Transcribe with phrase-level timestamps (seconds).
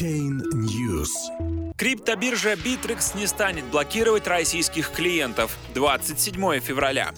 [0.00, 1.10] Chain News.
[1.76, 7.12] Криптобиржа Bittrex не станет блокировать российских клиентов 27 февраля.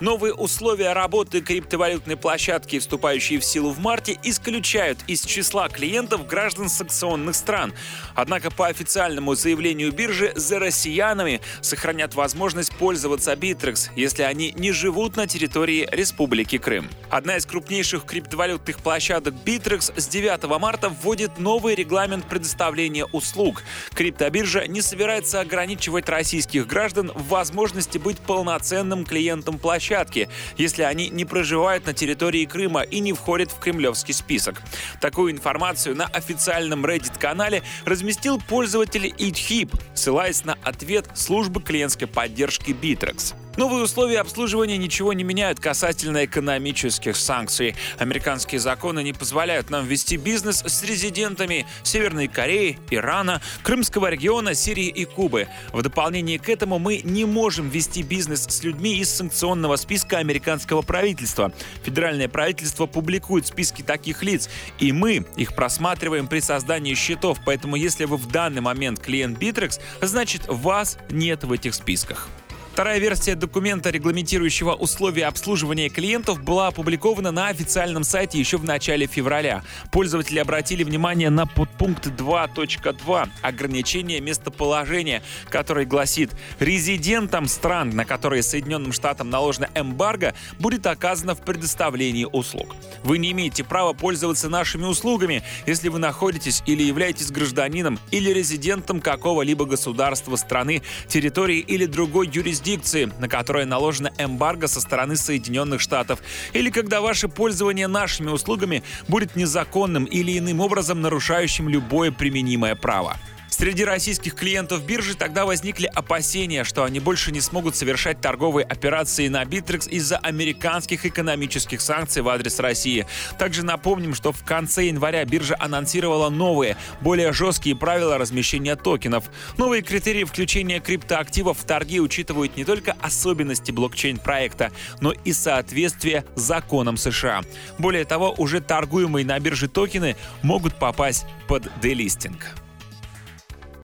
[0.00, 6.68] Новые условия работы криптовалютной площадки, вступающие в силу в марте, исключают из числа клиентов граждан
[6.68, 7.72] санкционных стран.
[8.14, 15.16] Однако по официальному заявлению биржи за россиянами сохранят возможность пользоваться Bittrex, если они не живут
[15.16, 16.90] на территории Республики Крым.
[17.08, 23.62] Одна из крупнейших криптовалютных площадок Bittrex с 9 марта вводит новый регламент предоставления услуг.
[23.94, 31.08] Криптобиржа не собирается ограничивать российских граждан в возможности быть полноценным клиентом площадки площадки, если они
[31.08, 34.62] не проживают на территории Крыма и не входят в кремлевский список.
[35.00, 43.45] Такую информацию на официальном Reddit-канале разместил пользователь EatHip, ссылаясь на ответ службы клиентской поддержки Bittrex.
[43.56, 47.74] Новые условия обслуживания ничего не меняют касательно экономических санкций.
[47.98, 54.88] Американские законы не позволяют нам вести бизнес с резидентами Северной Кореи, Ирана, Крымского региона, Сирии
[54.88, 55.48] и Кубы.
[55.72, 60.82] В дополнение к этому мы не можем вести бизнес с людьми из санкционного списка американского
[60.82, 61.50] правительства.
[61.82, 68.04] Федеральное правительство публикует списки таких лиц, и мы их просматриваем при создании счетов, поэтому если
[68.04, 72.28] вы в данный момент клиент Bittrex, значит вас нет в этих списках.
[72.76, 79.06] Вторая версия документа, регламентирующего условия обслуживания клиентов, была опубликована на официальном сайте еще в начале
[79.06, 79.62] февраля.
[79.90, 88.92] Пользователи обратили внимание на подпункт 2.2 ограничение местоположения, который гласит «Резидентам стран, на которые Соединенным
[88.92, 92.76] Штатам наложена эмбарго, будет оказано в предоставлении услуг».
[93.02, 99.00] Вы не имеете права пользоваться нашими услугами, если вы находитесь или являетесь гражданином или резидентом
[99.00, 105.80] какого-либо государства, страны, территории или другой юрисдикции юрисдикции, на которое наложена эмбарго со стороны Соединенных
[105.80, 106.20] Штатов,
[106.52, 113.16] или когда ваше пользование нашими услугами будет незаконным или иным образом нарушающим любое применимое право.
[113.48, 119.28] Среди российских клиентов биржи тогда возникли опасения, что они больше не смогут совершать торговые операции
[119.28, 123.06] на Bittrex из-за американских экономических санкций в адрес России.
[123.38, 129.30] Также напомним, что в конце января биржа анонсировала новые, более жесткие правила размещения токенов.
[129.56, 136.96] Новые критерии включения криптоактивов в торги учитывают не только особенности блокчейн-проекта, но и соответствие законам
[136.96, 137.42] США.
[137.78, 142.65] Более того, уже торгуемые на бирже токены могут попасть под делистинг.